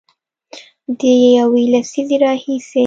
د 0.99 1.01
یوې 1.37 1.63
لسیزې 1.73 2.17
راهیسې 2.23 2.79